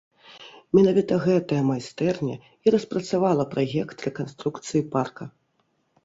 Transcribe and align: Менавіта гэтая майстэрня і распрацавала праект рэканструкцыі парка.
Менавіта 0.75 1.17
гэтая 1.25 1.59
майстэрня 1.71 2.35
і 2.67 2.73
распрацавала 2.75 3.45
праект 3.51 3.97
рэканструкцыі 4.07 4.81
парка. 4.97 5.29